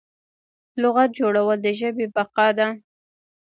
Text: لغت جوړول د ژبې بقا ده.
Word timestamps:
لغت 0.81 1.09
جوړول 1.19 1.57
د 1.63 1.67
ژبې 1.79 2.05
بقا 2.15 2.47
ده. 2.57 2.67